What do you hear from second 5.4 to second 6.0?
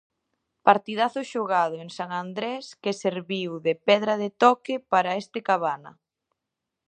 Cabana.